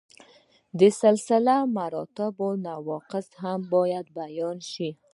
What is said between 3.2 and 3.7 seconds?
هم